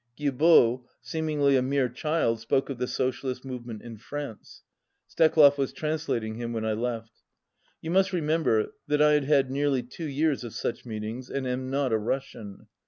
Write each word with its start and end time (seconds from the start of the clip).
Guilbeau, 0.17 0.83
seemingly 0.99 1.55
a 1.55 1.61
mere 1.61 1.87
child, 1.87 2.39
spoke 2.39 2.71
of 2.71 2.79
the 2.79 2.87
socialist 2.87 3.45
movement 3.45 3.83
in 3.83 3.99
France. 3.99 4.63
Steklov 5.07 5.59
was 5.59 5.71
translating 5.71 6.37
him 6.37 6.53
when 6.53 6.65
I 6.65 6.73
left. 6.73 7.21
You 7.81 7.91
must 7.91 8.11
remember 8.11 8.73
that 8.87 8.99
I 8.99 9.11
had 9.11 9.25
had 9.25 9.51
nearly 9.51 9.83
two 9.83 10.07
years 10.07 10.43
of 10.43 10.55
such 10.55 10.87
meetings, 10.87 11.29
and 11.29 11.45
am 11.45 11.69
not 11.69 11.93
a 11.93 11.99
Russian. 11.99 12.65